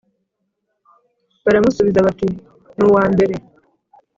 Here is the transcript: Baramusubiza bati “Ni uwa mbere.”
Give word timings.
Baramusubiza 1.43 2.05
bati 2.07 2.27
“Ni 2.75 2.83
uwa 2.87 3.03
mbere.” 3.13 3.35